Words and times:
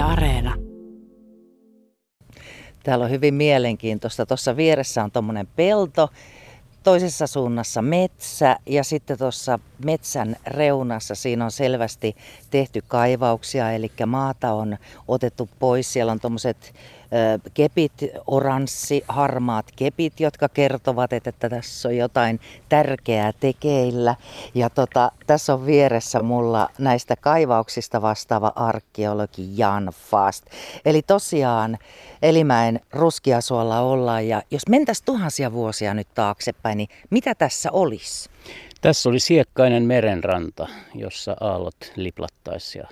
Areena. 0.00 0.54
Täällä 2.82 3.04
on 3.04 3.10
hyvin 3.10 3.34
mielenkiintoista. 3.34 4.26
Tuossa 4.26 4.56
vieressä 4.56 5.04
on 5.04 5.10
tuommoinen 5.10 5.48
pelto, 5.56 6.08
toisessa 6.82 7.26
suunnassa 7.26 7.82
metsä 7.82 8.56
ja 8.66 8.84
sitten 8.84 9.18
tuossa 9.18 9.58
metsän 9.84 10.36
reunassa 10.46 11.14
siinä 11.14 11.44
on 11.44 11.50
selvästi 11.50 12.16
tehty 12.50 12.82
kaivauksia, 12.88 13.72
eli 13.72 13.92
maata 14.06 14.52
on 14.52 14.76
otettu 15.08 15.48
pois. 15.58 15.92
Siellä 15.92 16.12
on 16.12 16.20
tuommoiset 16.20 16.74
kepit, 17.54 17.92
oranssi, 18.26 19.04
harmaat 19.08 19.66
kepit, 19.76 20.20
jotka 20.20 20.48
kertovat, 20.48 21.12
että 21.12 21.32
tässä 21.32 21.88
on 21.88 21.96
jotain 21.96 22.40
tärkeää 22.68 23.32
tekeillä. 23.40 24.14
Ja 24.54 24.70
tota, 24.70 25.12
tässä 25.26 25.54
on 25.54 25.66
vieressä 25.66 26.22
mulla 26.22 26.68
näistä 26.78 27.16
kaivauksista 27.16 28.02
vastaava 28.02 28.52
arkeologi 28.56 29.48
Jan 29.56 29.92
Fast. 30.10 30.46
Eli 30.84 31.02
tosiaan 31.02 31.78
Elimäen 32.22 32.80
Ruskiasuolla 32.92 33.80
ollaan 33.80 34.28
ja 34.28 34.42
jos 34.50 34.68
mentäisiin 34.68 35.04
tuhansia 35.04 35.52
vuosia 35.52 35.94
nyt 35.94 36.08
taaksepäin, 36.14 36.78
niin 36.78 36.88
mitä 37.10 37.34
tässä 37.34 37.72
olisi? 37.72 38.30
Tässä 38.80 39.08
oli 39.08 39.20
siekkainen 39.20 39.82
merenranta, 39.82 40.68
jossa 40.94 41.36
aallot 41.40 41.92
liplattaisi 41.96 42.78
ja 42.78 42.86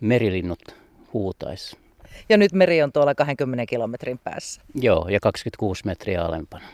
merilinnut 0.00 0.74
huutaisi. 1.12 1.85
Ja 2.28 2.36
nyt 2.36 2.52
meri 2.52 2.82
on 2.82 2.92
tuolla 2.92 3.14
20 3.14 3.66
kilometrin 3.66 4.18
päässä. 4.18 4.60
Joo, 4.74 5.08
ja 5.08 5.20
26 5.20 5.82
metriä 5.86 6.24
alempana. 6.24 6.64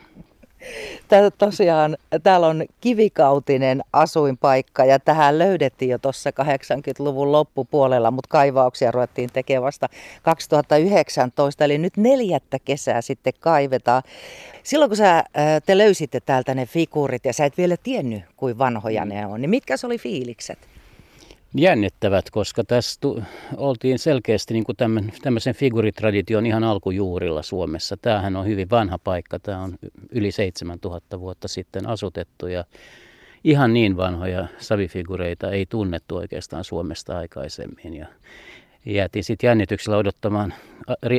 Tää, 1.09 1.30
tosiaan 1.30 1.96
täällä 2.23 2.46
on 2.46 2.65
kivikautinen 2.80 3.82
asuinpaikka 3.92 4.84
ja 4.84 4.98
tähän 4.98 5.38
löydettiin 5.38 5.91
jo 5.91 5.98
tuossa 5.98 6.30
80-luvun 6.30 7.32
loppupuolella, 7.32 8.10
mutta 8.10 8.28
kaivauksia 8.28 8.91
ruvettiin 8.91 9.30
tekemään 9.32 9.62
vasta 9.62 9.88
2019, 10.23 11.65
eli 11.65 11.79
nyt 11.79 11.96
neljättä 11.96 12.59
kesää 12.65 13.01
sitten 13.01 13.32
kaivetaan. 13.40 14.02
Silloin 14.62 14.90
kun 14.90 14.96
sä, 14.96 15.24
te 15.66 15.79
löysitte 15.79 16.21
täältä 16.21 16.54
ne 16.54 16.66
figuurit 16.66 17.24
ja 17.24 17.32
sä 17.32 17.45
et 17.45 17.59
vielä 17.59 17.77
tiennyt, 17.82 18.23
kuin 18.37 18.59
vanhoja 18.59 19.04
ne 19.04 19.27
on, 19.27 19.40
niin 19.40 19.51
mitkä 19.51 19.77
se 19.77 19.87
oli 19.87 19.99
fiilikset? 19.99 20.71
Jännittävät, 21.55 22.31
koska 22.31 22.65
tässä 22.65 23.01
tu- 23.01 23.23
oltiin 23.57 23.99
selkeästi 23.99 24.55
niin 24.55 24.65
kuin 24.65 24.77
tämän, 24.77 25.13
tämmöisen 25.23 25.55
figuritradition 25.55 26.47
ihan 26.47 26.65
alkujuurilla 26.65 27.43
Suomessa. 27.43 27.97
Tämähän 27.97 28.37
on 28.37 28.47
hyvin 28.47 28.71
vanha 28.71 28.99
paikka, 28.99 29.39
tämä 29.39 29.63
on 29.63 29.79
yli 30.11 30.33
7000 30.33 31.21
vuotta 31.21 31.49
sitten 31.49 31.89
asutettu 31.89 32.47
ja 32.47 32.65
ihan 33.45 33.73
niin 33.73 33.97
vanhoja 33.97 34.49
savifigureita 34.59 35.51
ei 35.51 35.67
tunnettu 35.67 36.17
oikeastaan 36.17 36.65
Suomesta 36.65 37.19
aikaisemmin. 37.19 37.95
Ja 37.95 38.07
jäätiin 38.87 39.25
sitten 39.25 39.49
jännityksellä 39.49 39.97
odottamaan 39.97 40.55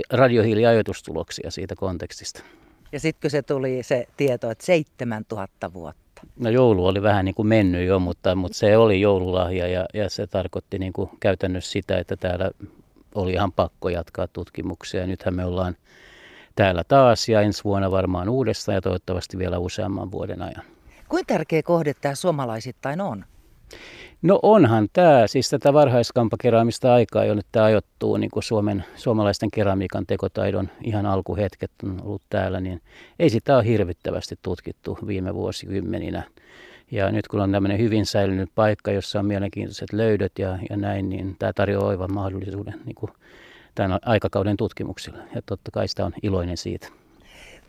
radiohiiliajoitustuloksia 0.09 1.51
siitä 1.51 1.75
kontekstista. 1.75 2.43
Ja 2.91 2.99
sitten 2.99 3.21
kun 3.21 3.31
se 3.31 3.41
tuli 3.41 3.83
se 3.83 4.07
tieto, 4.17 4.51
että 4.51 4.65
7000 4.65 5.73
vuotta, 5.73 6.02
No 6.39 6.49
joulu 6.49 6.85
oli 6.85 7.01
vähän 7.01 7.25
niin 7.25 7.35
kuin 7.35 7.47
mennyt 7.47 7.87
jo, 7.87 7.99
mutta, 7.99 8.35
mutta 8.35 8.57
se 8.57 8.77
oli 8.77 9.01
joululahja 9.01 9.67
ja, 9.67 9.85
ja 9.93 10.09
se 10.09 10.27
tarkoitti 10.27 10.79
niin 10.79 10.93
kuin 10.93 11.09
käytännössä 11.19 11.71
sitä, 11.71 11.97
että 11.97 12.17
täällä 12.17 12.51
oli 13.15 13.31
ihan 13.33 13.51
pakko 13.51 13.89
jatkaa 13.89 14.27
tutkimuksia. 14.27 15.07
Nythän 15.07 15.35
me 15.35 15.45
ollaan 15.45 15.75
täällä 16.55 16.83
taas 16.83 17.29
ja 17.29 17.41
ensi 17.41 17.63
vuonna 17.63 17.91
varmaan 17.91 18.29
uudestaan 18.29 18.75
ja 18.75 18.81
toivottavasti 18.81 19.37
vielä 19.37 19.59
useamman 19.59 20.11
vuoden 20.11 20.41
ajan. 20.41 20.63
Kuinka 21.09 21.33
tärkeä 21.33 21.63
kohde 21.63 21.93
tämä 21.93 22.15
suomalaisittain 22.15 23.01
on? 23.01 23.25
No 24.23 24.39
onhan 24.43 24.87
tämä, 24.93 25.27
siis 25.27 25.49
tätä 25.49 25.73
varhaiskampakeraamista 25.73 26.93
aikaa, 26.93 27.25
jonne 27.25 27.43
tämä 27.51 27.65
ajoittuu 27.65 28.17
niin 28.17 28.31
kuin 28.31 28.43
Suomen, 28.43 28.85
suomalaisten 28.95 29.51
keramiikan 29.51 30.05
tekotaidon 30.05 30.69
ihan 30.83 31.05
alkuhetket 31.05 31.71
on 31.83 32.01
ollut 32.03 32.21
täällä, 32.29 32.59
niin 32.59 32.81
ei 33.19 33.29
sitä 33.29 33.55
ole 33.55 33.65
hirvittävästi 33.65 34.35
tutkittu 34.41 34.97
viime 35.07 35.33
vuosikymmeninä. 35.33 36.23
Ja 36.91 37.11
nyt 37.11 37.27
kun 37.27 37.39
on 37.39 37.51
tämmöinen 37.51 37.79
hyvin 37.79 38.05
säilynyt 38.05 38.49
paikka, 38.55 38.91
jossa 38.91 39.19
on 39.19 39.25
mielenkiintoiset 39.25 39.93
löydöt 39.93 40.39
ja, 40.39 40.59
ja 40.69 40.77
näin, 40.77 41.09
niin 41.09 41.35
tämä 41.39 41.53
tarjoaa 41.53 41.87
oivan 41.87 42.13
mahdollisuuden 42.13 42.81
niin 42.85 42.95
kuin 42.95 43.11
tämän 43.75 43.99
aikakauden 44.05 44.57
tutkimuksille. 44.57 45.19
Ja 45.35 45.41
totta 45.45 45.71
kai 45.71 45.87
sitä 45.87 46.05
on 46.05 46.13
iloinen 46.21 46.57
siitä. 46.57 46.87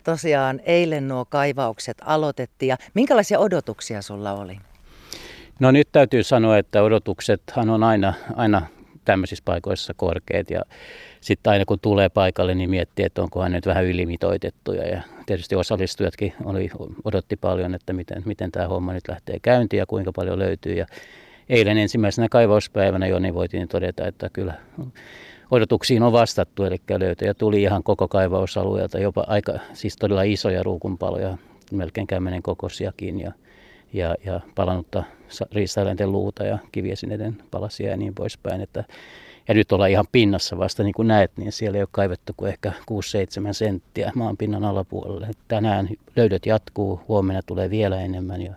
Tosiaan 0.03 0.59
eilen 0.65 1.07
nuo 1.07 1.25
kaivaukset 1.25 1.97
aloitettiin 2.05 2.69
ja 2.69 2.77
minkälaisia 2.93 3.39
odotuksia 3.39 4.01
sulla 4.01 4.33
oli? 4.33 4.57
No 5.59 5.71
nyt 5.71 5.87
täytyy 5.91 6.23
sanoa, 6.23 6.57
että 6.57 6.83
odotuksethan 6.83 7.69
on 7.69 7.83
aina, 7.83 8.13
aina 8.35 8.61
tämmöisissä 9.05 9.41
paikoissa 9.45 9.93
korkeat 9.93 10.49
ja 10.49 10.61
sitten 11.21 11.51
aina 11.51 11.65
kun 11.65 11.79
tulee 11.79 12.09
paikalle, 12.09 12.55
niin 12.55 12.69
miettii, 12.69 13.05
että 13.05 13.21
onkohan 13.21 13.51
nyt 13.51 13.65
vähän 13.65 13.85
ylimitoitettuja 13.85 14.87
ja 14.87 15.01
tietysti 15.25 15.55
osallistujatkin 15.55 16.33
oli, 16.45 16.69
odotti 17.03 17.35
paljon, 17.35 17.75
että 17.75 17.93
miten, 17.93 18.23
miten 18.25 18.51
tämä 18.51 18.67
homma 18.67 18.93
nyt 18.93 19.07
lähtee 19.07 19.39
käyntiin 19.41 19.77
ja 19.77 19.85
kuinka 19.85 20.11
paljon 20.15 20.39
löytyy. 20.39 20.73
Ja 20.73 20.85
eilen 21.49 21.77
ensimmäisenä 21.77 22.29
kaivauspäivänä 22.29 23.07
jo 23.07 23.19
niin 23.19 23.33
voitiin 23.33 23.67
todeta, 23.67 24.07
että 24.07 24.29
kyllä 24.33 24.53
odotuksiin 25.51 26.03
on 26.03 26.11
vastattu, 26.11 26.63
eli 26.63 26.77
löytöjä 26.99 27.33
tuli 27.33 27.61
ihan 27.61 27.83
koko 27.83 28.07
kaivausalueelta, 28.07 28.99
jopa 28.99 29.23
aika, 29.27 29.53
siis 29.73 29.95
todella 29.97 30.23
isoja 30.23 30.63
ruukunpaloja, 30.63 31.37
melkein 31.71 32.07
kämmenen 32.07 32.43
kokoisiakin 32.43 33.19
ja 33.19 33.31
ja, 33.95 34.15
ja 34.25 34.41
palannutta 34.55 35.03
riistaeläinten 35.51 36.11
luuta 36.11 36.43
ja 36.43 36.57
kiviesineiden 36.71 37.37
palasia 37.51 37.89
ja 37.89 37.97
niin 37.97 38.15
poispäin. 38.15 38.61
Että, 38.61 38.83
ja 39.47 39.53
nyt 39.53 39.71
ollaan 39.71 39.91
ihan 39.91 40.05
pinnassa 40.11 40.57
vasta, 40.57 40.83
niin 40.83 40.93
kuin 40.93 41.07
näet, 41.07 41.31
niin 41.37 41.51
siellä 41.51 41.77
ei 41.77 41.81
ole 41.81 41.89
kaivettu 41.91 42.33
kuin 42.37 42.49
ehkä 42.49 42.69
6-7 42.69 42.73
senttiä 43.51 44.11
maan 44.15 44.37
pinnan 44.37 44.65
alapuolelle. 44.65 45.27
Tänään 45.47 45.89
löydöt 46.15 46.45
jatkuu, 46.45 47.01
huomenna 47.07 47.41
tulee 47.45 47.69
vielä 47.69 48.01
enemmän 48.01 48.41
ja 48.41 48.53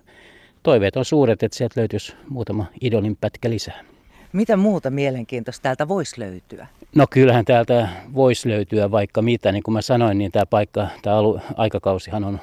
toiveet 0.62 0.96
on 0.96 1.04
suuret, 1.04 1.42
että 1.42 1.58
sieltä 1.58 1.80
löytyisi 1.80 2.14
muutama 2.28 2.66
idolin 2.80 3.16
pätkä 3.20 3.50
lisää. 3.50 3.84
Mitä 4.32 4.56
muuta 4.56 4.90
mielenkiintoista 4.90 5.62
täältä 5.62 5.88
voisi 5.88 6.20
löytyä? 6.20 6.66
No 6.94 7.06
kyllähän 7.10 7.44
täältä 7.44 7.88
voisi 8.14 8.48
löytyä 8.48 8.90
vaikka 8.90 9.22
mitä. 9.22 9.52
Niin 9.52 9.62
kuin 9.62 9.72
mä 9.72 9.82
sanoin, 9.82 10.18
niin 10.18 10.32
tämä 10.32 10.46
paikka, 10.46 10.88
tämä 11.02 11.16
alu, 11.16 11.40
aikakausihan 11.56 12.24
on 12.24 12.40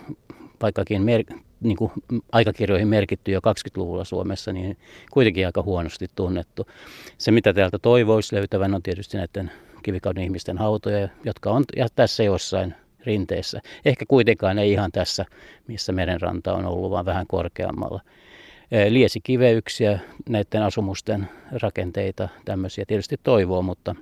vaikkakin 0.62 1.02
mer- 1.02 1.40
niin 1.66 1.78
kuin 1.78 1.92
aikakirjoihin 2.32 2.88
merkitty 2.88 3.32
jo 3.32 3.40
20-luvulla 3.40 4.04
Suomessa, 4.04 4.54
niin 4.54 4.78
kuitenkin 5.12 5.46
aika 5.46 5.62
huonosti 5.62 6.08
tunnettu. 6.16 6.68
Se, 7.18 7.32
mitä 7.32 7.54
täältä 7.54 7.80
toivoisi 7.80 8.36
löytävän, 8.36 8.76
on 8.76 8.84
tietysti 8.84 9.18
näiden 9.18 9.52
kivikauden 9.84 10.24
ihmisten 10.24 10.58
hautoja, 10.58 11.10
jotka 11.24 11.52
on 11.52 11.64
tässä 11.96 12.24
jossain 12.24 12.76
rinteessä. 13.06 13.62
Ehkä 13.86 14.06
kuitenkaan 14.08 14.60
ei 14.60 14.72
ihan 14.72 14.92
tässä, 14.92 15.26
missä 15.68 15.92
merenranta 15.92 16.54
on 16.54 16.66
ollut, 16.66 16.92
vaan 16.92 17.06
vähän 17.06 17.28
korkeammalla. 17.28 18.02
Liesikiveyksiä, 18.90 20.00
näiden 20.30 20.64
asumusten 20.64 21.30
rakenteita, 21.62 22.30
tämmöisiä 22.46 22.84
tietysti 22.88 23.16
toivoo, 23.24 23.62
mutta 23.62 23.96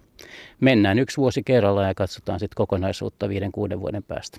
mennään 0.60 1.00
yksi 1.00 1.18
vuosi 1.18 1.44
kerrallaan 1.44 1.88
ja 1.88 1.96
katsotaan 1.96 2.40
sitten 2.40 2.56
kokonaisuutta 2.56 3.30
viiden, 3.30 3.52
kuuden 3.52 3.80
vuoden 3.80 4.04
päästä. 4.04 4.38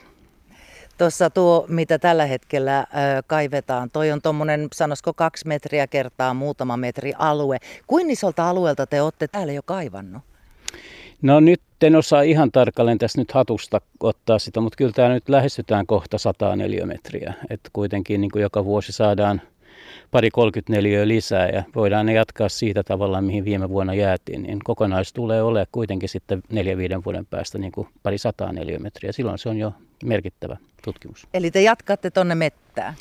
Tuossa 0.99 1.31
tuo, 1.31 1.66
mitä 1.69 1.99
tällä 1.99 2.27
hetkellä 2.27 2.81
ö, 2.81 2.84
kaivetaan, 3.27 3.91
toi 3.91 4.12
on 4.12 4.22
tuommoinen, 4.22 4.69
sanoisiko 4.75 5.12
kaksi 5.12 5.49
metriä 5.49 5.87
kertaa 5.87 6.34
muutama 6.34 6.77
metri 6.77 7.12
alue. 7.19 7.59
Kuin 7.87 8.10
isolta 8.10 8.49
alueelta 8.50 8.87
te 8.87 9.03
olette 9.03 9.28
täällä 9.28 9.53
jo 9.53 9.62
kaivannut? 9.65 10.22
No 11.22 11.41
nyt 11.41 11.60
en 11.83 11.97
osaa 11.97 12.22
ihan 12.22 12.53
tarkalleen 12.53 12.99
tässä 12.99 13.21
nyt 13.21 13.33
hatusta 13.33 13.81
ottaa 14.00 14.38
sitä, 14.38 14.60
mutta 14.60 14.77
kyllä 14.77 14.93
tämä 14.93 15.09
nyt 15.09 15.28
lähestytään 15.28 15.87
kohta 15.87 16.19
100 16.19 16.56
neliömetriä. 16.56 17.34
Että 17.50 17.71
kuitenkin 17.72 18.21
niin 18.21 18.31
kuin 18.31 18.43
joka 18.43 18.65
vuosi 18.65 18.93
saadaan 18.93 19.43
pari 20.10 20.31
34 20.31 21.09
lisää 21.09 21.49
ja 21.49 21.62
voidaan 21.75 22.06
ne 22.06 22.12
jatkaa 22.12 22.49
siitä 22.49 22.83
tavallaan, 22.83 23.25
mihin 23.25 23.44
viime 23.44 23.69
vuonna 23.69 23.94
jäätiin, 23.94 24.43
niin 24.43 24.59
kokonais 24.65 25.12
tulee 25.12 25.43
olemaan 25.43 25.66
kuitenkin 25.72 26.09
sitten 26.09 26.42
neljä 26.53 26.77
viiden 26.77 27.04
vuoden 27.04 27.27
päästä 27.27 27.59
niin 27.59 27.72
kuin 27.72 27.89
pari 28.03 28.19
sataa 28.19 28.53
neliömetriä. 28.53 29.13
Silloin 29.13 29.39
se 29.39 29.48
on 29.48 29.59
jo 29.59 29.72
merkittävä 30.04 30.56
tutkimus. 30.84 31.27
Eli 31.34 31.51
te 31.51 31.62
jatkatte 31.62 32.10
tuonne 32.10 32.34
mettään? 32.34 32.95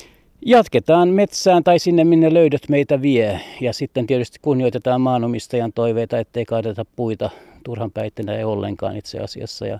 Jatketaan 0.46 1.08
metsään 1.08 1.64
tai 1.64 1.78
sinne, 1.78 2.04
minne 2.04 2.34
löydöt 2.34 2.68
meitä 2.68 3.02
vie. 3.02 3.40
Ja 3.60 3.72
sitten 3.72 4.06
tietysti 4.06 4.38
kunnioitetaan 4.42 5.00
maanomistajan 5.00 5.72
toiveita, 5.72 6.18
ettei 6.18 6.44
kaadeta 6.44 6.84
puita 6.96 7.30
turhan 7.64 7.90
päitteenä 7.90 8.36
ei 8.36 8.44
ollenkaan 8.44 8.96
itse 8.96 9.18
asiassa. 9.18 9.66
Ja 9.66 9.78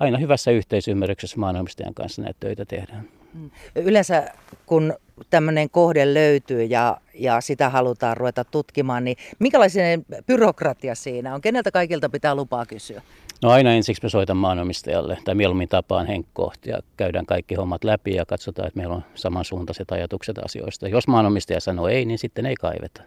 aina 0.00 0.18
hyvässä 0.18 0.50
yhteisymmärryksessä 0.50 1.36
maanomistajan 1.40 1.94
kanssa 1.94 2.22
näitä 2.22 2.36
töitä 2.40 2.64
tehdään. 2.64 3.08
Mm. 3.34 3.50
Yleensä 3.76 4.30
kun 4.66 4.94
tämmöinen 5.30 5.70
kohde 5.70 6.14
löytyy 6.14 6.64
ja, 6.64 6.96
ja 7.14 7.40
sitä 7.40 7.68
halutaan 7.68 8.16
ruveta 8.16 8.44
tutkimaan, 8.44 9.04
niin 9.04 9.16
minkälainen 9.38 10.06
byrokratia 10.26 10.94
siinä 10.94 11.34
on? 11.34 11.40
Keneltä 11.40 11.70
kaikilta 11.70 12.08
pitää 12.08 12.34
lupaa 12.34 12.66
kysyä? 12.66 13.02
No 13.42 13.50
aina 13.50 13.72
ensiksi 13.72 14.02
me 14.02 14.08
soitan 14.08 14.36
maanomistajalle 14.36 15.18
tai 15.24 15.34
mieluummin 15.34 15.68
tapaan 15.68 16.06
Henkko 16.06 16.52
ja 16.66 16.78
käydään 16.96 17.26
kaikki 17.26 17.54
hommat 17.54 17.84
läpi 17.84 18.14
ja 18.14 18.26
katsotaan, 18.26 18.68
että 18.68 18.78
meillä 18.78 18.94
on 18.94 19.04
samansuuntaiset 19.14 19.92
ajatukset 19.92 20.38
asioista. 20.38 20.88
Jos 20.88 21.08
maanomistaja 21.08 21.60
sanoo 21.60 21.88
ei, 21.88 22.04
niin 22.04 22.18
sitten 22.18 22.46
ei 22.46 22.54
kaiveta. 22.54 23.02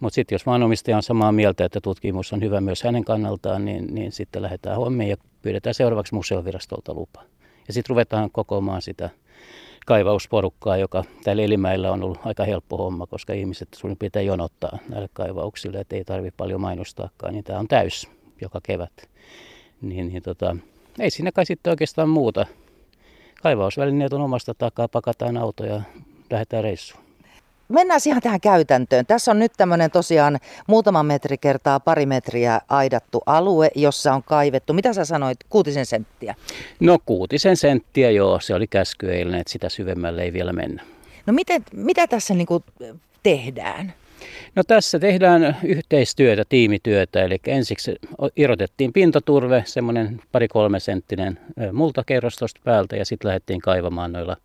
Mutta 0.00 0.14
sitten 0.14 0.34
jos 0.34 0.46
maanomistaja 0.46 0.96
on 0.96 1.02
samaa 1.02 1.32
mieltä, 1.32 1.64
että 1.64 1.80
tutkimus 1.80 2.32
on 2.32 2.42
hyvä 2.42 2.60
myös 2.60 2.82
hänen 2.82 3.04
kannaltaan, 3.04 3.64
niin, 3.64 3.94
niin 3.94 4.12
sitten 4.12 4.42
lähdetään 4.42 4.76
hommiin 4.76 5.10
ja 5.10 5.16
pyydetään 5.42 5.74
seuraavaksi 5.74 6.14
museovirastolta 6.14 6.94
lupa. 6.94 7.22
Ja 7.66 7.72
sitten 7.72 7.90
ruvetaan 7.90 8.30
kokoamaan 8.30 8.82
sitä 8.82 9.10
kaivausporukkaa, 9.86 10.76
joka 10.76 11.04
täällä 11.24 11.42
Elimäillä 11.42 11.92
on 11.92 12.02
ollut 12.02 12.18
aika 12.24 12.44
helppo 12.44 12.76
homma, 12.76 13.06
koska 13.06 13.32
ihmiset 13.32 13.68
suurin 13.74 13.98
piirtein 13.98 14.26
jonottaa 14.26 14.78
näille 14.88 15.08
kaivauksille, 15.12 15.80
että 15.80 15.96
ei 15.96 16.04
tarvitse 16.04 16.36
paljon 16.36 16.60
mainostaakaan, 16.60 17.34
niin 17.34 17.44
tämä 17.44 17.58
on 17.58 17.68
täys 17.68 18.10
joka 18.40 18.60
kevät. 18.62 18.92
Niin, 19.82 20.08
niin 20.08 20.22
tota, 20.22 20.56
ei 20.98 21.10
siinä 21.10 21.32
kai 21.32 21.46
sitten 21.46 21.70
oikeastaan 21.70 22.08
muuta. 22.08 22.46
Kaivausvälineet 23.42 24.12
on 24.12 24.20
omasta 24.20 24.54
takaa, 24.54 24.88
pakataan 24.88 25.36
auto 25.36 25.64
ja 25.64 25.80
lähdetään 26.30 26.64
reissuun. 26.64 27.02
Mennään 27.68 28.00
ihan 28.06 28.22
tähän 28.22 28.40
käytäntöön. 28.40 29.06
Tässä 29.06 29.30
on 29.30 29.38
nyt 29.38 29.52
tämmöinen 29.56 29.90
tosiaan 29.90 30.38
muutama 30.66 31.02
metri 31.02 31.38
kertaa 31.38 31.80
pari 31.80 32.06
metriä 32.06 32.60
aidattu 32.68 33.22
alue, 33.26 33.70
jossa 33.74 34.14
on 34.14 34.22
kaivettu. 34.22 34.72
Mitä 34.72 34.92
sä 34.92 35.04
sanoit, 35.04 35.38
kuutisen 35.48 35.86
senttiä? 35.86 36.34
No 36.80 36.98
kuutisen 37.06 37.56
senttiä 37.56 38.10
joo, 38.10 38.40
se 38.40 38.54
oli 38.54 38.66
käsky 38.66 39.12
eilen, 39.12 39.34
että 39.34 39.52
sitä 39.52 39.68
syvemmälle 39.68 40.22
ei 40.22 40.32
vielä 40.32 40.52
mennä. 40.52 40.82
No 41.26 41.32
miten, 41.32 41.64
mitä 41.72 42.06
tässä 42.06 42.34
niin 42.34 42.46
tehdään? 43.22 43.94
No 44.54 44.62
tässä 44.62 44.98
tehdään 44.98 45.56
yhteistyötä, 45.64 46.44
tiimityötä, 46.48 47.22
eli 47.22 47.38
ensiksi 47.46 47.94
irrotettiin 48.36 48.92
pintaturve, 48.92 49.62
semmoinen 49.66 50.20
pari-kolme 50.32 50.80
senttinen 50.80 51.38
multakerros 51.72 52.36
tuosta 52.36 52.60
päältä 52.64 52.96
ja 52.96 53.04
sitten 53.04 53.28
lähdettiin 53.28 53.60
kaivamaan 53.60 54.12
noilla 54.12 54.36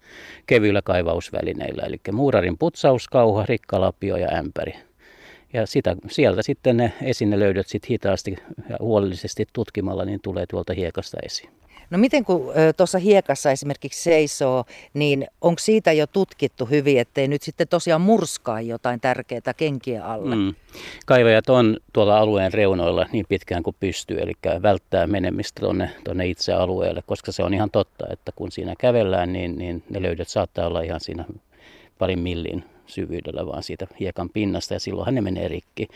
kevyillä 0.45 0.81
kaivausvälineillä, 0.81 1.83
eli 1.83 1.97
muurarin 2.12 2.57
putsauskauha, 2.57 3.45
rikkalapio 3.45 4.18
ja 4.18 4.27
ämpäri. 4.38 4.74
Ja 5.53 5.65
sitä, 5.65 5.95
sieltä 6.09 6.41
sitten 6.41 6.77
ne 6.77 6.94
esinelöydöt 7.01 7.68
sit 7.68 7.89
hitaasti 7.89 8.35
ja 8.69 8.77
huolellisesti 8.80 9.45
tutkimalla 9.53 10.06
niin 10.06 10.19
tulee 10.23 10.45
tuolta 10.50 10.73
hiekasta 10.73 11.18
esiin. 11.25 11.50
No 11.89 11.98
miten 11.98 12.25
kun 12.25 12.54
tuossa 12.78 12.98
hiekassa 12.98 13.51
esimerkiksi 13.51 14.04
seisoo, 14.04 14.63
niin 14.94 15.28
onko 15.42 15.60
siitä 15.60 15.92
jo 15.92 16.07
tutkittu 16.07 16.66
hyvin, 16.66 17.00
ettei 17.00 17.28
nyt 17.28 17.42
sitten 17.42 17.68
tosiaan 17.68 18.01
murskaa 18.01 18.62
jotain 18.62 19.00
tärkeää 19.00 19.54
kenkiä 19.57 20.06
alle? 20.06 20.36
Mm. 20.36 20.56
Kaivajat 21.06 21.50
on 21.50 21.78
tuolla 21.94 22.18
alueen 22.18 22.54
reunoilla 22.54 23.06
niin 23.12 23.25
pitkään 23.30 23.63
kuin 23.63 23.75
pystyy, 23.80 24.18
eli 24.19 24.34
välttää 24.62 25.07
menemistä 25.07 25.62
tuonne, 25.62 25.89
tuonne 26.04 26.28
itse 26.28 26.54
alueelle, 26.54 27.04
koska 27.06 27.31
se 27.31 27.44
on 27.44 27.54
ihan 27.54 27.72
totta, 27.72 28.06
että 28.12 28.31
kun 28.36 28.51
siinä 28.51 28.74
kävellään, 28.78 29.33
niin, 29.33 29.57
niin 29.57 29.83
ne 29.90 30.01
löydöt 30.01 30.28
saattaa 30.28 30.68
olla 30.68 30.81
ihan 30.81 31.00
siinä 31.00 31.25
parin 32.00 32.19
millin 32.19 32.63
syvyydellä 32.88 33.45
vaan 33.45 33.63
siitä 33.63 33.88
hiekan 34.00 34.30
pinnasta 34.30 34.74
ja 34.74 34.80
silloinhan 34.80 35.16
ne 35.16 35.22
menee 35.22 35.48
rikki 35.48 35.88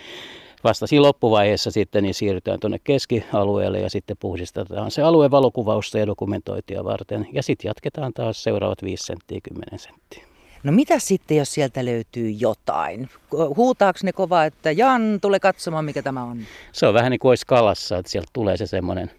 vasta 0.64 0.88
siinä 0.88 1.02
loppuvaiheessa 1.02 1.72
sitten 1.72 2.04
niin 2.04 2.14
siirrytään 2.14 2.60
tuonne 2.60 2.80
keskialueelle 2.84 3.80
ja 3.80 3.90
sitten 3.90 4.18
puhdistetaan 4.20 4.92
se 4.92 5.02
alue 5.02 5.32
valokuvausta 5.32 5.98
ja 6.00 6.08
dokumentointia 6.08 6.84
varten. 6.84 7.28
Ja 7.34 7.44
sitten 7.44 7.70
jatketaan 7.70 8.14
taas 8.14 8.44
seuraavat 8.44 8.84
5 8.84 9.06
senttiä, 9.06 9.40
10 9.44 9.80
senttiä. 9.80 10.32
No 10.64 10.72
mitä 10.72 11.00
sitten, 11.00 11.38
jos 11.38 11.54
sieltä 11.54 11.86
löytyy 11.86 12.30
jotain? 12.30 13.10
Huutaako 13.56 14.00
ne 14.04 14.14
kovaa, 14.14 14.46
että 14.46 14.72
Jan, 14.72 15.20
tule 15.22 15.40
katsomaan, 15.40 15.86
mikä 15.86 16.02
tämä 16.02 16.24
on? 16.24 16.40
Se 16.72 16.88
on 16.88 16.94
vähän 16.94 17.12
niin 17.12 17.20
kuin 17.20 17.30
olisi 17.30 17.46
kalassa, 17.46 17.98
että 17.98 18.12
sieltä 18.12 18.30
tulee 18.34 18.58
se 18.58 18.68
semmoinen, 18.68 19.12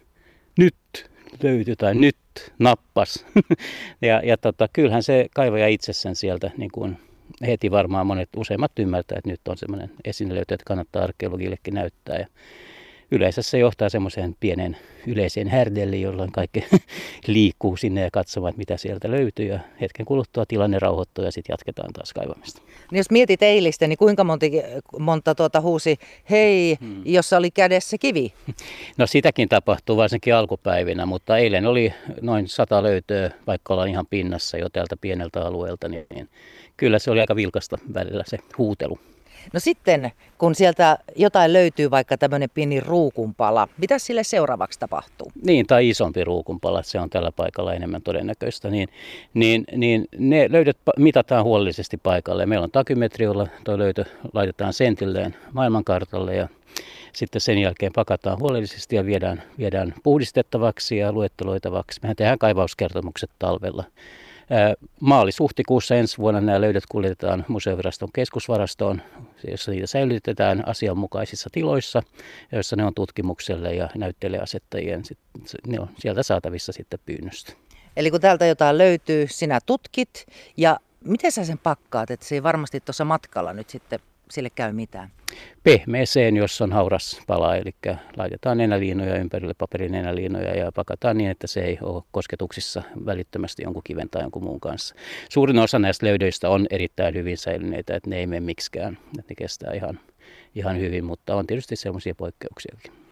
nyt 0.57 0.75
löytyy 1.43 1.75
tai 1.75 1.95
nyt 1.95 2.15
nappas. 2.59 3.25
ja 4.01 4.21
ja 4.23 4.37
tota, 4.37 4.67
kyllähän 4.73 5.03
se 5.03 5.27
kaivaja 5.35 5.67
itsessään 5.67 6.15
sieltä 6.15 6.51
niin 6.57 6.71
kuin 6.71 6.97
heti 7.47 7.71
varmaan 7.71 8.07
monet 8.07 8.29
useimmat 8.37 8.79
ymmärtää, 8.79 9.17
että 9.17 9.29
nyt 9.29 9.47
on 9.47 9.57
semmoinen 9.57 9.91
esinelöytö, 10.05 10.53
että 10.53 10.65
kannattaa 10.65 11.03
arkeologillekin 11.03 11.73
näyttää. 11.73 12.17
Ja 12.17 12.27
yleensä 13.11 13.41
se 13.41 13.59
johtaa 13.59 13.89
semmoiseen 13.89 14.35
pienen 14.39 14.77
yleiseen 15.07 15.47
härdelliin, 15.47 16.01
jolloin 16.01 16.31
kaikki 16.31 16.65
liikkuu 17.27 17.77
sinne 17.77 18.01
ja 18.01 18.09
katsovat, 18.11 18.57
mitä 18.57 18.77
sieltä 18.77 19.11
löytyy. 19.11 19.45
Ja 19.45 19.59
hetken 19.81 20.05
kuluttua 20.05 20.45
tilanne 20.45 20.79
rauhoittuu 20.79 21.25
ja 21.25 21.31
sitten 21.31 21.53
jatketaan 21.53 21.93
taas 21.93 22.13
kaivamista. 22.13 22.61
No 22.91 22.97
jos 22.97 23.11
mietit 23.11 23.43
eilistä, 23.43 23.87
niin 23.87 23.97
kuinka 23.97 24.23
monta, 24.23 24.45
monta 24.99 25.35
tuota 25.35 25.61
huusi 25.61 25.97
hei, 26.29 26.77
hmm. 26.81 27.01
jossa 27.05 27.37
oli 27.37 27.51
kädessä 27.51 27.97
kivi? 27.97 28.33
No 28.97 29.07
sitäkin 29.07 29.49
tapahtuu 29.49 29.97
varsinkin 29.97 30.35
alkupäivinä, 30.35 31.05
mutta 31.05 31.37
eilen 31.37 31.65
oli 31.65 31.93
noin 32.21 32.47
sata 32.47 32.83
löytöä, 32.83 33.31
vaikka 33.47 33.73
ollaan 33.73 33.89
ihan 33.89 34.05
pinnassa 34.09 34.57
jo 34.57 34.69
täältä 34.69 34.97
pieneltä 35.01 35.45
alueelta, 35.45 35.87
niin 35.87 36.29
kyllä 36.77 36.99
se 36.99 37.11
oli 37.11 37.19
aika 37.19 37.35
vilkasta 37.35 37.77
välillä 37.93 38.23
se 38.27 38.37
huutelu. 38.57 38.99
No 39.53 39.59
sitten, 39.59 40.11
kun 40.37 40.55
sieltä 40.55 40.97
jotain 41.15 41.53
löytyy, 41.53 41.91
vaikka 41.91 42.17
tämmöinen 42.17 42.49
pieni 42.53 42.79
ruukunpala, 42.79 43.67
mitä 43.77 43.99
sille 43.99 44.23
seuraavaksi 44.23 44.79
tapahtuu? 44.79 45.31
Niin, 45.45 45.67
tai 45.67 45.89
isompi 45.89 46.23
ruukunpala, 46.23 46.83
se 46.83 46.99
on 46.99 47.09
tällä 47.09 47.31
paikalla 47.31 47.73
enemmän 47.73 48.01
todennäköistä, 48.01 48.69
niin, 48.69 48.89
niin, 49.33 49.63
niin 49.75 50.05
ne 50.17 50.47
löydöt 50.49 50.77
mitataan 50.97 51.43
huolellisesti 51.43 51.97
paikalle. 51.97 52.45
Meillä 52.45 52.63
on 52.63 52.71
takymetri, 52.71 53.25
jolla 53.25 53.47
tuo 53.63 53.77
löytö 53.77 54.05
laitetaan 54.33 54.73
sentilleen 54.73 55.35
maailmankartalle 55.53 56.35
ja 56.35 56.47
sitten 57.13 57.41
sen 57.41 57.57
jälkeen 57.57 57.93
pakataan 57.93 58.39
huolellisesti 58.39 58.95
ja 58.95 59.05
viedään, 59.05 59.43
viedään 59.57 59.93
puhdistettavaksi 60.03 60.97
ja 60.97 61.11
luetteloitavaksi. 61.11 61.99
Mehän 62.03 62.15
tehdään 62.15 62.39
kaivauskertomukset 62.39 63.29
talvella. 63.39 63.83
Maalis-huhtikuussa 64.99 65.95
ensi 65.95 66.17
vuonna 66.17 66.41
nämä 66.41 66.61
löydöt 66.61 66.83
kuljetetaan 66.89 67.45
museoviraston 67.47 68.09
keskusvarastoon, 68.13 69.01
jossa 69.51 69.71
niitä 69.71 69.87
säilytetään 69.87 70.67
asianmukaisissa 70.67 71.49
tiloissa, 71.51 72.03
joissa 72.51 72.75
ne 72.75 72.85
on 72.85 72.93
tutkimukselle 72.93 73.75
ja 73.75 73.89
näyttelijäasettajien, 73.95 75.03
ne 75.67 75.79
on 75.79 75.89
sieltä 75.97 76.23
saatavissa 76.23 76.71
sitten 76.71 76.99
pyynnöstä. 77.05 77.53
Eli 77.97 78.11
kun 78.11 78.21
täältä 78.21 78.45
jotain 78.45 78.77
löytyy, 78.77 79.27
sinä 79.29 79.59
tutkit 79.65 80.25
ja 80.57 80.79
miten 81.05 81.31
sä 81.31 81.45
sen 81.45 81.57
pakkaat, 81.57 82.11
että 82.11 82.25
se 82.25 82.35
ei 82.35 82.43
varmasti 82.43 82.79
tuossa 82.79 83.05
matkalla 83.05 83.53
nyt 83.53 83.69
sitten 83.69 83.99
sille 84.33 84.49
käy 84.49 84.73
mitään? 84.73 85.09
Pehmeeseen, 85.63 86.37
jos 86.37 86.61
on 86.61 86.71
hauras 86.71 87.21
pala, 87.27 87.55
eli 87.55 87.71
laitetaan 88.17 88.57
nenäliinoja 88.57 89.15
ympärille, 89.15 89.53
papirinenäliinoja 89.53 90.57
ja 90.57 90.71
pakataan 90.71 91.17
niin, 91.17 91.29
että 91.29 91.47
se 91.47 91.61
ei 91.61 91.77
ole 91.81 92.03
kosketuksissa 92.11 92.83
välittömästi 93.05 93.63
jonkun 93.63 93.81
kiven 93.83 94.09
tai 94.09 94.21
jonkun 94.21 94.43
muun 94.43 94.59
kanssa. 94.59 94.95
Suurin 95.29 95.59
osa 95.59 95.79
näistä 95.79 96.05
löydöistä 96.05 96.49
on 96.49 96.67
erittäin 96.69 97.15
hyvin 97.15 97.37
säilyneitä, 97.37 97.95
että 97.95 98.09
ne 98.09 98.17
ei 98.17 98.27
mene 98.27 98.39
miksikään, 98.39 98.97
että 99.19 99.31
ne 99.31 99.35
kestää 99.37 99.73
ihan, 99.73 99.99
ihan 100.55 100.79
hyvin, 100.79 101.05
mutta 101.05 101.35
on 101.35 101.47
tietysti 101.47 101.75
sellaisia 101.75 102.15
poikkeuksiakin. 102.15 103.02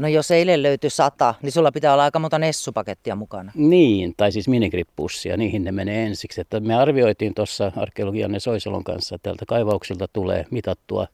No 0.00 0.08
jos 0.08 0.30
eilen 0.30 0.62
löytyi 0.62 0.90
sata, 0.90 1.34
niin 1.42 1.52
sulla 1.52 1.72
pitää 1.72 1.92
olla 1.92 2.04
aika 2.04 2.18
monta 2.18 2.38
nessupakettia 2.38 3.16
mukana. 3.16 3.52
Niin, 3.54 4.14
tai 4.16 4.32
siis 4.32 4.48
minigrippussia, 4.48 5.36
niihin 5.36 5.64
ne 5.64 5.72
menee 5.72 6.06
ensiksi. 6.06 6.40
Että 6.40 6.60
me 6.60 6.74
arvioitiin 6.74 7.34
tuossa 7.34 7.72
arkeologian 7.76 8.40
Soisolon 8.40 8.84
kanssa, 8.84 9.14
että 9.14 9.30
tältä 9.30 9.46
kaivauksilta 9.46 10.08
tulee 10.12 10.46
mitattua 10.50 11.06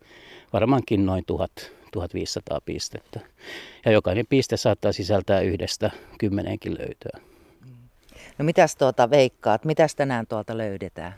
varmaankin 0.52 1.06
noin 1.06 1.24
1000, 1.26 1.52
1500 1.92 2.60
pistettä. 2.64 3.20
Ja 3.84 3.92
jokainen 3.92 4.26
piste 4.28 4.56
saattaa 4.56 4.92
sisältää 4.92 5.40
yhdestä 5.40 5.90
kymmenenkin 6.18 6.78
löytöä. 6.78 7.20
No 8.38 8.44
mitäs 8.44 8.76
tuota 8.76 9.10
veikkaat, 9.10 9.64
mitäs 9.64 9.94
tänään 9.94 10.26
tuolta 10.26 10.56
löydetään? 10.56 11.14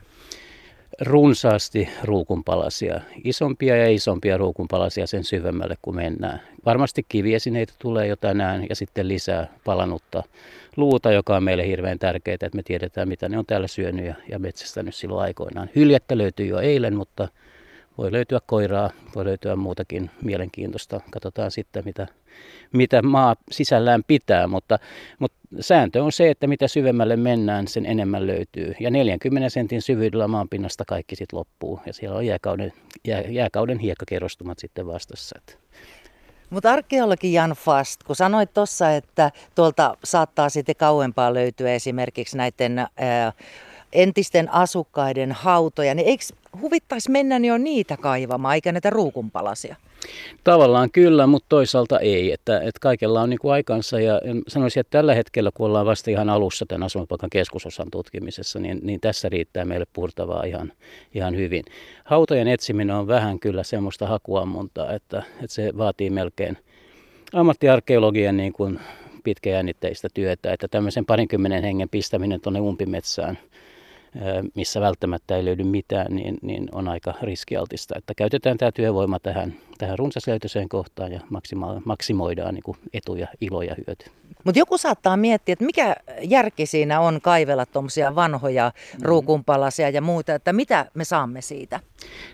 Runsaasti 1.01 1.89
ruukunpalasia, 2.03 3.01
isompia 3.23 3.77
ja 3.77 3.89
isompia 3.89 4.37
ruukunpalasia 4.37 5.07
sen 5.07 5.23
syvemmälle 5.23 5.75
kun 5.81 5.95
mennään. 5.95 6.41
Varmasti 6.65 7.05
kiviesineitä 7.09 7.73
tulee 7.79 8.07
jo 8.07 8.15
tänään 8.15 8.65
ja 8.69 8.75
sitten 8.75 9.07
lisää 9.07 9.47
palanutta 9.63 10.23
luuta, 10.77 11.11
joka 11.11 11.35
on 11.35 11.43
meille 11.43 11.67
hirveän 11.67 11.99
tärkeää, 11.99 12.33
että 12.33 12.49
me 12.53 12.63
tiedetään 12.63 13.07
mitä 13.07 13.29
ne 13.29 13.37
on 13.37 13.45
täällä 13.45 13.67
syönyt 13.67 14.05
ja, 14.05 14.15
ja 14.29 14.39
metsästänyt 14.39 14.95
silloin 14.95 15.21
aikoinaan. 15.21 15.69
Hyljettä 15.75 16.17
löytyy 16.17 16.45
jo 16.45 16.59
eilen, 16.59 16.95
mutta 16.95 17.27
voi 17.97 18.11
löytyä 18.11 18.39
koiraa, 18.45 18.89
voi 19.15 19.25
löytyä 19.25 19.55
muutakin 19.55 20.09
mielenkiintoista. 20.21 21.01
Katsotaan 21.11 21.51
sitten, 21.51 21.85
mitä, 21.85 22.07
mitä 22.73 23.01
maa 23.01 23.35
sisällään 23.51 24.03
pitää, 24.07 24.47
mutta, 24.47 24.79
mutta 25.19 25.37
sääntö 25.59 26.03
on 26.03 26.11
se, 26.11 26.29
että 26.29 26.47
mitä 26.47 26.67
syvemmälle 26.67 27.15
mennään, 27.15 27.67
sen 27.67 27.85
enemmän 27.85 28.27
löytyy. 28.27 28.75
Ja 28.79 28.91
40 28.91 29.49
sentin 29.49 29.81
syvyydellä 29.81 30.27
maanpinnasta 30.27 30.83
kaikki 30.87 31.15
sitten 31.15 31.39
loppuu. 31.39 31.79
Ja 31.85 31.93
siellä 31.93 32.17
on 32.17 32.25
jääkauden, 32.25 32.73
jää, 33.07 33.21
jääkauden 33.21 33.79
hiekkakerrostumat 33.79 34.59
sitten 34.59 34.87
vastassa. 34.87 35.39
Mutta 36.49 36.71
arkeologi 36.71 37.33
Jan 37.33 37.51
Fast, 37.51 38.03
kun 38.03 38.15
sanoit 38.15 38.53
tuossa, 38.53 38.91
että 38.91 39.31
tuolta 39.55 39.97
saattaa 40.03 40.49
sitten 40.49 40.75
kauempaa 40.75 41.33
löytyä 41.33 41.73
esimerkiksi 41.73 42.37
näiden 42.37 42.79
ää, 42.79 43.33
entisten 43.93 44.53
asukkaiden 44.53 45.31
hautoja, 45.31 45.95
niin 45.95 46.07
eikö 46.07 46.23
huvittaisi 46.61 47.11
mennä 47.11 47.37
jo 47.37 47.57
niitä 47.57 47.97
kaivamaan, 47.97 48.55
eikä 48.55 48.71
näitä 48.71 48.89
ruukunpalasia? 48.89 49.75
Tavallaan 50.43 50.91
kyllä, 50.91 51.27
mutta 51.27 51.45
toisaalta 51.49 51.99
ei. 51.99 52.31
Että, 52.31 52.57
että 52.57 52.79
kaikella 52.81 53.21
on 53.21 53.29
niin 53.29 53.39
kuin 53.39 53.51
aikansa 53.51 53.99
ja 53.99 54.21
sanoisin, 54.47 54.81
että 54.81 54.97
tällä 54.97 55.15
hetkellä, 55.15 55.51
kun 55.53 55.65
ollaan 55.65 55.85
vasta 55.85 56.11
ihan 56.11 56.29
alussa 56.29 56.65
tämän 56.65 56.83
asuinpaikan 56.83 57.29
keskusosan 57.29 57.87
tutkimisessa, 57.91 58.59
niin, 58.59 58.79
niin 58.83 58.99
tässä 58.99 59.29
riittää 59.29 59.65
meille 59.65 59.85
purtavaa 59.93 60.43
ihan, 60.43 60.73
ihan 61.13 61.35
hyvin. 61.35 61.63
Hautojen 62.05 62.47
etsiminen 62.47 62.95
on 62.95 63.07
vähän 63.07 63.39
kyllä 63.39 63.63
semmoista 63.63 64.07
hakuammuntaa, 64.07 64.93
että, 64.93 65.23
että 65.33 65.55
se 65.55 65.71
vaatii 65.77 66.09
melkein 66.09 66.57
ammattiarkeologian 67.33 68.37
niin 68.37 68.53
kuin 68.53 68.79
pitkäjännitteistä 69.23 70.07
työtä, 70.13 70.53
että 70.53 70.67
tämmöisen 70.67 71.05
parinkymmenen 71.05 71.63
hengen 71.63 71.89
pistäminen 71.89 72.41
tuonne 72.41 72.59
umpimetsään– 72.59 73.37
missä 74.55 74.81
välttämättä 74.81 75.37
ei 75.37 75.45
löydy 75.45 75.63
mitään, 75.63 76.15
niin, 76.15 76.37
niin 76.41 76.69
on 76.71 76.87
aika 76.87 77.13
riskialtista. 77.21 77.97
Että 77.97 78.13
käytetään 78.13 78.57
tämä 78.57 78.71
työvoima 78.71 79.19
tähän, 79.19 79.55
tähän 79.77 79.99
runsaslöytöiseen 79.99 80.69
kohtaan 80.69 81.11
ja 81.11 81.19
maksimoidaan 81.85 82.53
niin 82.53 82.77
etuja, 82.93 83.27
iloja, 83.41 83.75
hyöty. 83.87 84.05
Mutta 84.43 84.59
joku 84.59 84.77
saattaa 84.77 85.17
miettiä, 85.17 85.53
että 85.53 85.65
mikä 85.65 85.95
järki 86.21 86.65
siinä 86.65 86.99
on 86.99 87.19
kaivella 87.21 87.65
tuommoisia 87.65 88.15
vanhoja 88.15 88.71
mm. 88.93 88.99
ruukunpalasia 89.01 89.89
ja 89.89 90.01
muuta, 90.01 90.35
että 90.35 90.53
mitä 90.53 90.85
me 90.93 91.05
saamme 91.05 91.41
siitä? 91.41 91.79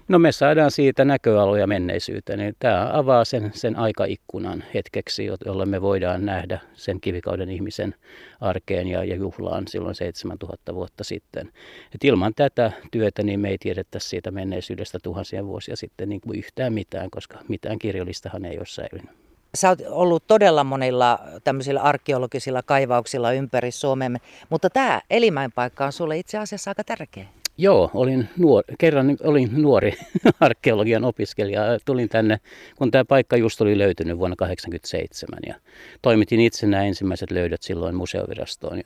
No 0.08 0.20
me 0.20 0.32
saadaan 0.32 0.72
siitä 0.72 1.06
näköaloja 1.06 1.68
menneisyyteen. 1.68 2.40
Niin 2.40 2.56
tämä 2.60 2.90
avaa 2.94 3.26
sen, 3.26 3.52
sen 3.54 3.76
aikaikkunan 3.76 4.64
hetkeksi, 4.74 5.26
jolla 5.26 5.66
me 5.66 5.82
voidaan 5.82 6.26
nähdä 6.26 6.60
sen 6.74 7.02
kivikauden 7.02 7.50
ihmisen 7.50 7.96
arkeen 8.42 8.88
ja, 8.88 9.04
ja 9.04 9.16
juhlaan 9.16 9.68
silloin 9.68 9.96
7000 9.96 10.76
vuotta 10.76 11.04
sitten. 11.04 11.52
Et 11.96 12.04
ilman 12.04 12.34
tätä 12.36 12.72
työtä 12.92 13.24
niin 13.24 13.40
me 13.40 13.50
ei 13.50 13.58
tiedettäisi 13.58 14.10
siitä 14.10 14.32
menneisyydestä 14.32 15.00
tuhansia 15.04 15.46
vuosia 15.46 15.76
sitten 15.76 16.10
niin 16.10 16.22
kuin 16.22 16.40
yhtään 16.40 16.74
mitään, 16.74 17.10
koska 17.10 17.38
mitään 17.48 17.80
kirjallistahan 17.80 18.46
ei 18.46 18.58
ole 18.58 18.66
säilynyt. 18.66 19.26
Sä 19.56 19.70
oot 19.70 19.80
ollut 19.90 20.28
todella 20.28 20.64
monilla 20.64 21.20
tämmöisillä 21.44 21.82
arkeologisilla 21.82 22.64
kaivauksilla 22.64 23.32
ympäri 23.32 23.72
Suomemme, 23.72 24.20
mutta 24.50 24.70
tämä 24.70 25.02
Elimäinpaikka 25.10 25.86
on 25.86 25.92
sulle 25.92 26.18
itse 26.18 26.38
asiassa 26.38 26.72
aika 26.72 26.84
tärkeä. 26.84 27.26
Joo, 27.58 27.92
olin 27.94 28.30
nuori, 28.38 28.76
kerran 28.80 29.18
olin 29.24 29.50
nuori 29.54 29.94
arkeologian 30.40 31.04
opiskelija. 31.04 31.62
Tulin 31.86 32.10
tänne, 32.10 32.40
kun 32.76 32.92
tämä 32.92 33.06
paikka 33.06 33.38
just 33.38 33.62
oli 33.62 33.78
löytynyt 33.78 34.18
vuonna 34.18 34.36
1987 34.36 35.40
ja 35.48 35.56
toimitin 36.02 36.40
itse 36.40 36.68
nämä 36.68 36.84
ensimmäiset 36.84 37.32
löydöt 37.32 37.64
silloin 37.64 37.96
museovirastoon. 37.96 38.78
Ja 38.78 38.84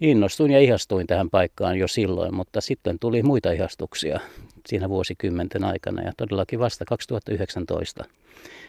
innostuin 0.00 0.50
ja 0.50 0.60
ihastuin 0.60 1.06
tähän 1.06 1.30
paikkaan 1.30 1.78
jo 1.78 1.88
silloin, 1.88 2.34
mutta 2.34 2.60
sitten 2.60 2.98
tuli 2.98 3.22
muita 3.22 3.52
ihastuksia 3.52 4.20
siinä 4.66 4.88
vuosikymmenten 4.88 5.64
aikana 5.64 6.02
ja 6.02 6.12
todellakin 6.16 6.58
vasta 6.58 6.84
2019 6.84 8.04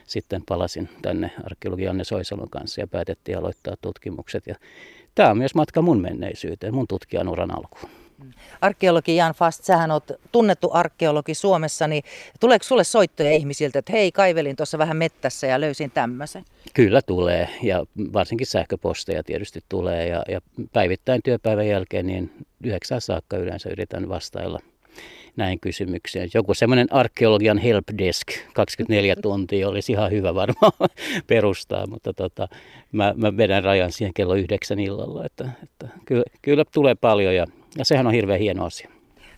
sitten 0.07 0.41
palasin 0.47 0.89
tänne 1.01 1.31
arkeologi 1.43 1.87
Anne 1.87 2.03
Soisalon 2.03 2.49
kanssa 2.49 2.81
ja 2.81 2.87
päätettiin 2.87 3.37
aloittaa 3.37 3.75
tutkimukset. 3.81 4.47
Ja 4.47 4.55
tämä 5.15 5.31
on 5.31 5.37
myös 5.37 5.55
matka 5.55 5.81
mun 5.81 6.01
menneisyyteen, 6.01 6.75
mun 6.75 6.87
tutkijan 6.87 7.29
uran 7.29 7.51
alkuun. 7.51 7.98
Arkeologi 8.61 9.15
Jan 9.15 9.33
Fast, 9.33 9.63
sähän 9.63 9.91
oot 9.91 10.11
tunnettu 10.31 10.69
arkeologi 10.73 11.33
Suomessa, 11.33 11.87
niin 11.87 12.03
tuleeko 12.39 12.63
sulle 12.63 12.83
soittoja 12.83 13.31
ihmisiltä, 13.31 13.79
että 13.79 13.91
hei, 13.91 14.11
kaivelin 14.11 14.55
tuossa 14.55 14.77
vähän 14.77 14.97
mettässä 14.97 15.47
ja 15.47 15.61
löysin 15.61 15.91
tämmöisen? 15.91 16.45
Kyllä 16.73 17.01
tulee 17.01 17.49
ja 17.63 17.85
varsinkin 18.13 18.47
sähköposteja 18.47 19.23
tietysti 19.23 19.59
tulee 19.69 20.07
ja, 20.07 20.23
ja 20.29 20.41
päivittäin 20.73 21.21
työpäivän 21.23 21.67
jälkeen 21.67 22.07
niin 22.07 22.31
yhdeksän 22.63 23.01
saakka 23.01 23.37
yleensä 23.37 23.69
yritän 23.69 24.09
vastailla 24.09 24.59
näin 25.35 25.59
kysymyksiin. 25.59 26.29
Joku 26.33 26.53
semmoinen 26.53 26.87
arkeologian 26.91 27.57
helpdesk 27.57 28.27
24 28.53 29.15
tuntia 29.21 29.69
olisi 29.69 29.91
ihan 29.91 30.11
hyvä 30.11 30.35
varmaan 30.35 30.71
perustaa, 31.27 31.87
mutta 31.87 32.13
tota, 32.13 32.47
mä, 32.91 33.13
mä 33.17 33.37
vedän 33.37 33.63
rajan 33.63 33.91
siihen 33.91 34.13
kello 34.13 34.35
yhdeksän 34.35 34.79
illalla, 34.79 35.25
että, 35.25 35.49
että 35.63 35.87
kyllä, 36.05 36.23
kyllä 36.41 36.65
tulee 36.73 36.95
paljon 36.95 37.35
ja, 37.35 37.45
ja 37.77 37.85
sehän 37.85 38.07
on 38.07 38.13
hirveän 38.13 38.39
hieno 38.39 38.65
asia. 38.65 38.89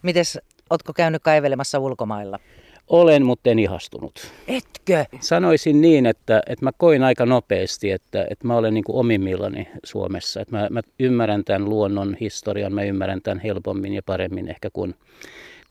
Mites, 0.02 0.40
ootko 0.70 0.94
käynyt 0.94 1.24
kaivelemassa 1.24 1.80
ulkomailla? 1.80 2.40
Olen, 2.88 3.26
mutta 3.26 3.50
en 3.50 3.60
ihastunut. 3.60 4.32
Etkö? 4.48 5.06
Sanoisin 5.20 5.82
niin, 5.82 6.06
että, 6.06 6.44
että 6.48 6.66
mä 6.66 6.72
koin 6.78 7.04
aika 7.04 7.26
nopeasti, 7.26 7.92
että, 7.92 8.26
että 8.30 8.48
mä 8.48 8.56
olen 8.56 8.74
niin 8.74 8.84
kuin 8.84 8.96
omimmillani 8.96 9.68
Suomessa. 9.84 10.42
Että 10.42 10.58
mä, 10.58 10.68
mä 10.70 10.82
ymmärrän 11.00 11.46
tämän 11.46 11.70
luonnon 11.70 12.18
historian, 12.20 12.74
mä 12.74 12.84
ymmärrän 12.84 13.22
tämän 13.22 13.40
helpommin 13.40 13.94
ja 13.94 14.02
paremmin 14.06 14.48
ehkä 14.48 14.70
kuin 14.74 14.96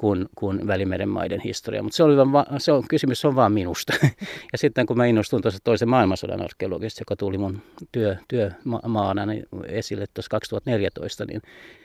kuin, 0.00 0.28
kuin 0.34 0.66
Välimeren 0.66 1.08
maiden 1.08 1.40
historia. 1.40 1.82
Mutta 1.82 1.96
se, 1.96 2.02
oli 2.02 2.16
vaan, 2.16 2.46
se 2.58 2.72
on, 2.72 2.84
kysymys 2.88 3.24
on 3.24 3.36
vaan 3.36 3.52
minusta. 3.52 3.92
Ja 4.52 4.58
sitten 4.58 4.86
kun 4.86 4.96
mä 4.96 5.06
innostuin 5.06 5.42
tuossa 5.42 5.60
toisen 5.64 5.88
maailmansodan 5.88 6.42
arkeologista, 6.42 7.00
joka 7.00 7.16
tuli 7.16 7.38
mun 7.38 7.62
työ, 7.92 8.16
työmaana 8.28 9.26
niin 9.26 9.46
esille 9.66 10.06
tuossa 10.14 10.30
2014, 10.30 11.24
niin 11.24 11.42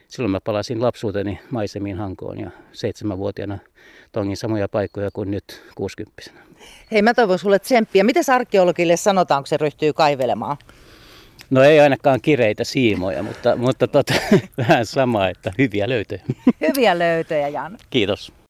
silloin 0.08 0.32
mä 0.32 0.40
palasin 0.42 0.82
lapsuuteni 0.82 1.40
maisemiin 1.52 1.98
Hankoon 1.98 2.40
ja 2.40 2.52
seitsemänvuotiaana 2.72 3.58
tongin 4.12 4.38
samoja 4.38 4.70
paikkoja 4.70 5.10
kuin 5.14 5.32
nyt 5.32 5.64
60 5.76 6.24
Hei, 6.92 7.02
mä 7.02 7.14
toivon 7.14 7.40
sulle 7.40 7.60
tsemppiä. 7.60 8.04
Miten 8.04 8.24
arkeologille 8.34 8.98
sanotaan, 8.98 9.44
kun 9.44 9.48
se 9.48 9.58
ryhtyy 9.58 9.94
kaivelemaan? 9.94 10.58
No 11.50 11.64
ei 11.64 11.80
ainakaan 11.80 12.22
kireitä 12.22 12.64
siimoja, 12.64 13.24
mutta, 13.24 13.56
mutta 13.56 13.88
tota, 13.88 14.14
vähän 14.58 14.86
sama, 14.86 15.28
että 15.28 15.54
hyviä 15.58 15.90
löytöjä. 15.90 16.22
Hyviä 16.62 17.00
löytöjä, 17.00 17.48
Jan. 17.48 17.78
Kiitos. 17.90 18.34